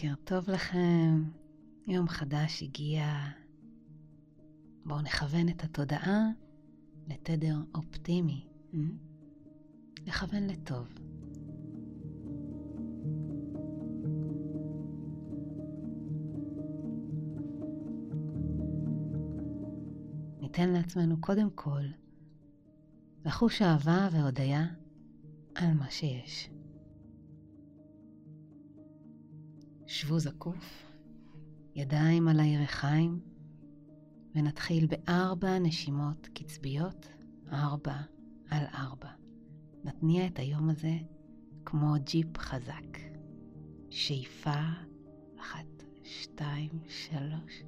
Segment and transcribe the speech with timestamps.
[0.00, 1.24] בוקר טוב לכם,
[1.86, 3.04] יום חדש הגיע.
[4.84, 6.28] בואו נכוון את התודעה
[7.08, 8.78] לתדר אופטימי, אה?
[10.06, 10.88] לכוון לטוב.
[20.40, 21.82] ניתן לעצמנו קודם כל
[23.24, 24.66] לחוש אהבה והודיה
[25.54, 26.50] על מה שיש.
[30.00, 30.92] שבו זקוף,
[31.74, 33.20] ידיים על הירכיים,
[34.34, 37.08] ונתחיל בארבע נשימות קצביות,
[37.52, 37.96] ארבע
[38.50, 39.08] על ארבע.
[39.84, 40.96] נתניע את היום הזה
[41.64, 42.98] כמו ג'יפ חזק.
[43.90, 44.60] שאיפה,
[45.40, 47.62] אחת, שתיים, שלוש,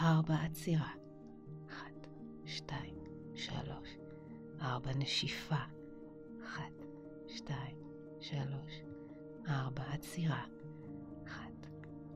[0.00, 0.92] ארבע, עצירה.
[1.68, 2.06] אחת,
[2.46, 2.94] שתיים,
[3.34, 3.88] שלוש,
[4.60, 5.64] ארבע, נשיפה.
[6.44, 6.84] אחת,
[7.28, 7.76] שתיים,
[8.20, 8.82] שלוש,
[9.48, 10.51] ארבע, עצירה.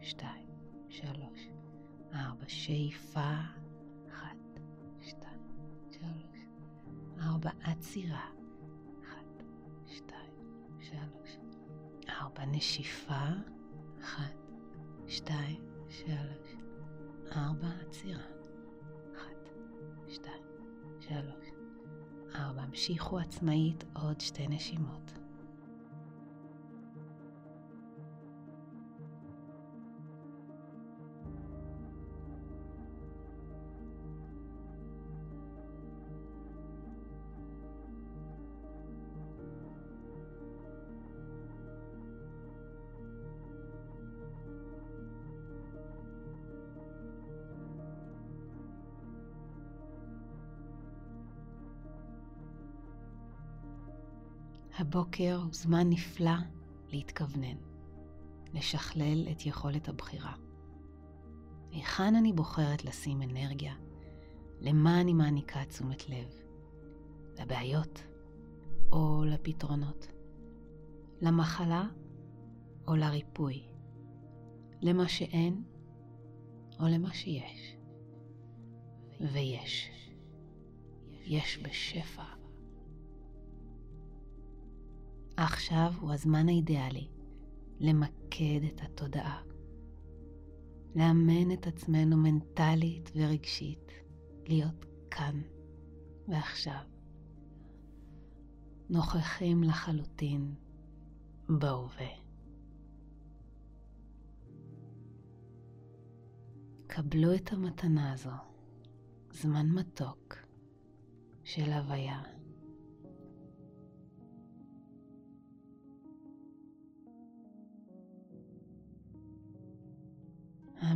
[0.06, 0.46] שתיים,
[0.88, 1.48] שלוש,
[2.14, 3.34] ארבע, שאיפה.
[4.08, 4.36] אחת,
[5.00, 5.40] שתיים,
[5.90, 6.46] שלוש,
[7.20, 8.30] ארבע, עצירה.
[9.04, 9.42] אחת,
[9.86, 10.34] שתיים,
[10.80, 11.38] שלוש,
[12.08, 13.28] ארבע, נשיפה.
[14.02, 14.34] אחת,
[15.06, 16.56] שתיים, שלוש,
[17.32, 18.26] ארבע, עצירה.
[19.16, 19.48] אחת,
[20.08, 20.44] שתיים,
[21.00, 21.46] שלוש,
[22.34, 22.62] ארבע.
[22.62, 25.15] המשיכו עצמאית עוד שתי נשימות.
[54.78, 56.36] הבוקר הוא זמן נפלא
[56.88, 57.56] להתכוונן,
[58.54, 60.34] לשכלל את יכולת הבחירה.
[61.70, 63.74] היכן אני בוחרת לשים אנרגיה?
[64.60, 66.30] למה אני מעניקה תשומת לב?
[67.40, 68.02] לבעיות
[68.92, 70.06] או לפתרונות?
[71.20, 71.84] למחלה
[72.88, 73.62] או לריפוי?
[74.80, 75.64] למה שאין
[76.80, 77.76] או למה שיש?
[79.20, 79.90] ויש.
[81.24, 82.35] יש בשפע.
[85.36, 87.08] עכשיו הוא הזמן האידיאלי
[87.80, 89.42] למקד את התודעה,
[90.94, 93.92] לאמן את עצמנו מנטלית ורגשית,
[94.46, 95.40] להיות כאן
[96.28, 96.82] ועכשיו,
[98.90, 100.54] נוכחים לחלוטין
[101.48, 102.10] בהווה.
[106.86, 108.30] קבלו את המתנה הזו,
[109.30, 110.34] זמן מתוק
[111.44, 112.35] של הוויה.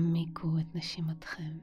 [0.01, 1.59] העמיקו את נשימתכם.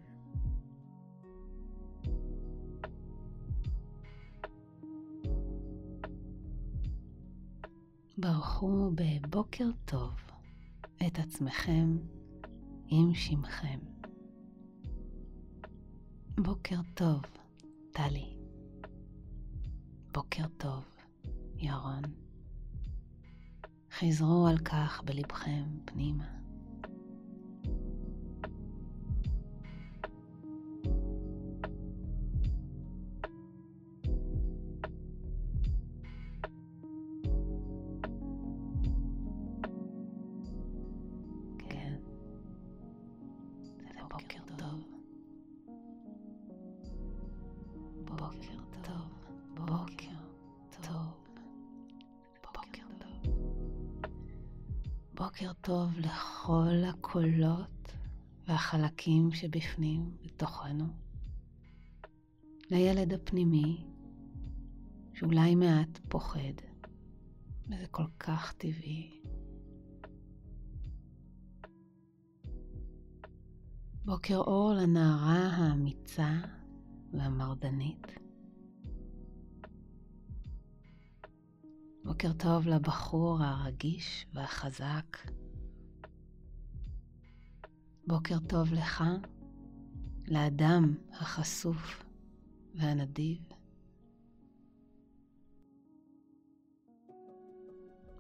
[8.18, 10.14] ברכו בבוקר טוב
[11.08, 11.98] את עצמכם
[12.88, 13.80] עם שמכם.
[16.38, 17.22] בוקר טוב,
[17.92, 18.38] טלי.
[20.14, 20.86] בוקר טוב,
[21.56, 22.04] ירון.
[24.00, 26.37] חזרו על כך בלבכם פנימה.
[55.28, 57.92] בוקר טוב לכל הקולות
[58.48, 60.86] והחלקים שבפנים, בתוכנו.
[62.72, 63.86] לילד הפנימי,
[65.14, 66.54] שאולי מעט פוחד,
[67.66, 69.22] וזה כל כך טבעי.
[74.06, 76.32] בוקר אור לנערה האמיצה
[77.14, 78.08] והמרדנית.
[82.18, 85.18] בוקר טוב לבחור הרגיש והחזק.
[88.08, 89.04] בוקר טוב לך,
[90.28, 92.04] לאדם החשוף
[92.76, 93.38] והנדיב.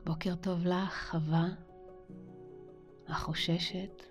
[0.05, 1.47] בוקר טוב לך, חווה,
[3.07, 4.03] החוששת,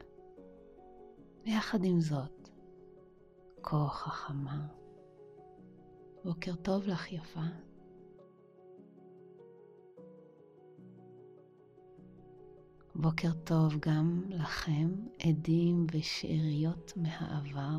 [1.45, 2.49] ויחד עם זאת,
[3.63, 4.67] כה חכמה.
[6.25, 7.47] בוקר טוב לך, יפה.
[13.01, 14.89] בוקר טוב גם לכם,
[15.23, 17.79] עדים ושאריות מהעבר.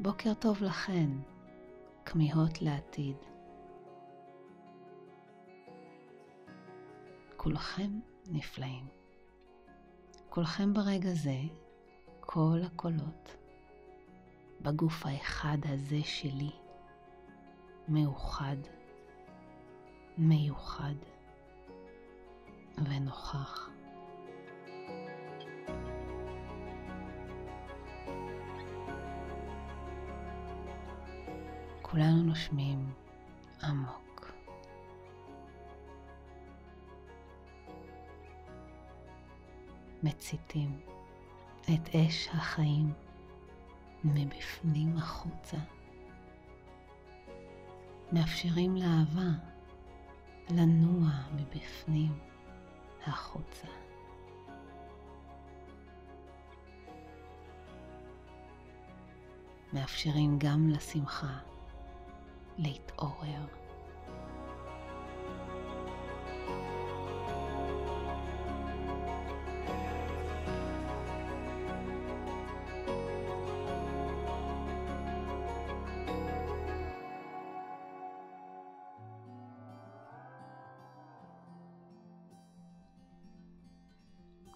[0.00, 1.10] בוקר טוב לכן,
[2.04, 3.16] כמיהות לעתיד.
[7.36, 8.00] כולכם
[8.30, 8.86] נפלאים.
[10.28, 11.40] כולכם ברגע זה,
[12.20, 13.36] כל הקולות,
[14.60, 16.50] בגוף האחד הזה שלי,
[17.88, 18.56] מאוחד,
[20.18, 20.94] מיוחד
[22.78, 23.70] ונוכח.
[31.82, 32.92] כולנו נושמים
[33.62, 34.32] עמוק.
[40.02, 40.80] מציתים
[41.62, 42.92] את אש החיים
[44.04, 45.56] מבפנים החוצה.
[48.12, 49.55] מאפשרים לאהבה
[50.50, 52.12] לנוע מבפנים
[53.06, 53.66] החוצה.
[59.72, 61.38] מאפשרים גם לשמחה
[62.58, 63.46] להתעורר.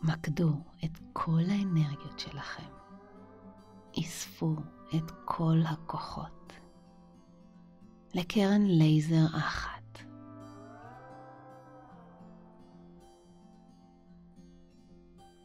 [0.02, 0.50] מקדו
[0.85, 2.81] את כל האנרגיות שלכם.
[4.00, 4.55] אספו
[4.97, 6.52] את כל הכוחות
[8.14, 9.99] לקרן לייזר אחת.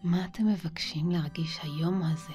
[0.04, 2.34] מה אתם מבקשים להרגיש היום הזה?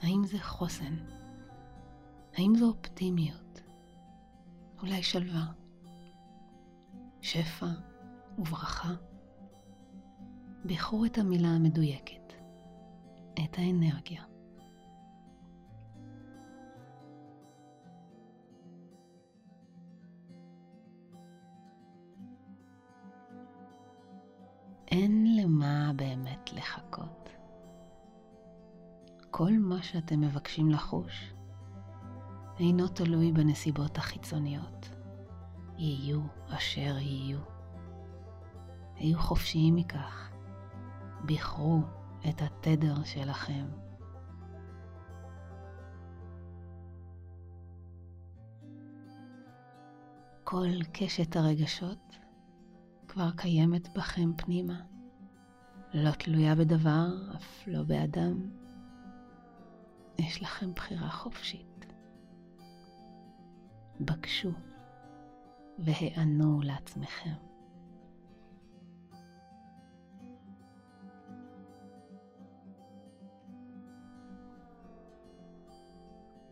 [0.00, 0.96] האם זה חוסן?
[2.34, 3.60] האם זו אופטימיות?
[4.82, 5.46] אולי שלווה?
[7.20, 7.66] שפע
[8.38, 8.94] וברכה?
[10.64, 12.32] בחרו את המילה המדויקת,
[13.44, 14.22] את האנרגיה.
[24.90, 27.30] אין למה באמת לחכות.
[29.30, 31.37] כל מה שאתם מבקשים לחוש
[32.58, 34.88] אינו תלוי בנסיבות החיצוניות.
[35.78, 37.38] יהיו אשר יהיו.
[38.96, 40.30] היו חופשיים מכך.
[41.24, 41.80] בחרו
[42.28, 43.66] את התדר שלכם.
[50.44, 52.16] כל קשת הרגשות
[53.08, 54.80] כבר קיימת בכם פנימה,
[55.94, 58.50] לא תלויה בדבר, אף לא באדם.
[60.18, 61.87] יש לכם בחירה חופשית.
[64.00, 64.50] בקשו
[65.78, 67.30] והיענו לעצמכם.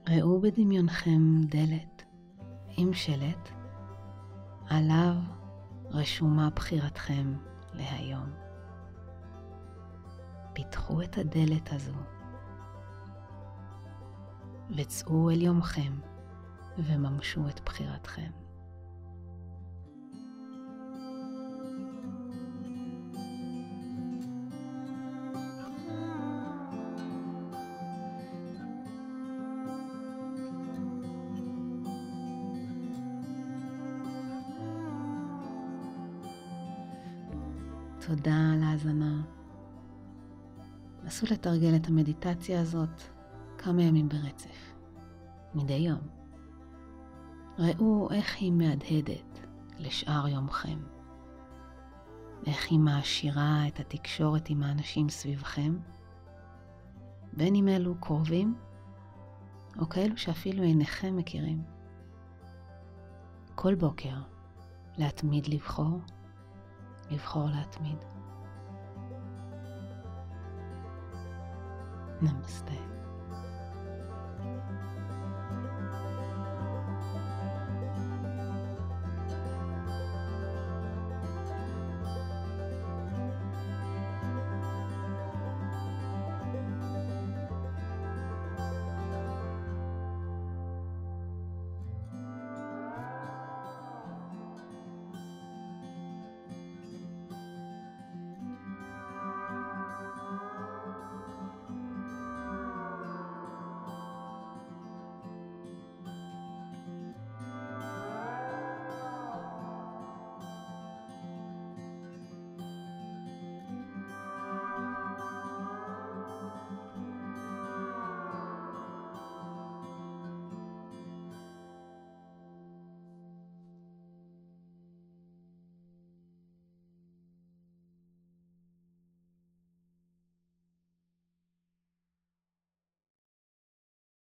[0.09, 2.05] ראו בדמיונכם דלת
[2.77, 3.49] עם שלט,
[4.69, 5.15] עליו
[5.91, 7.35] רשומה בחירתכם
[7.75, 8.31] להיום.
[10.53, 11.97] פיתחו את הדלת הזו
[14.71, 15.93] וצאו אל יומכם
[16.79, 18.31] וממשו את בחירתכם.
[38.07, 39.23] תודה על ההאזנה.
[41.05, 43.03] נסו לתרגל את המדיטציה הזאת
[43.59, 44.75] כמה ימים ברצף,
[45.55, 46.16] מדי יום.
[47.59, 49.47] ראו איך היא מהדהדת
[49.79, 50.79] לשאר יומכם.
[52.47, 55.77] איך היא מעשירה את התקשורת עם האנשים סביבכם,
[57.33, 58.55] בין אם אלו קרובים,
[59.79, 61.63] או כאלו שאפילו אינכם מכירים.
[63.55, 64.17] כל בוקר
[64.99, 66.01] להתמיד לבחור
[67.11, 67.99] לבחור להתמיד.
[72.23, 72.96] נמסטה.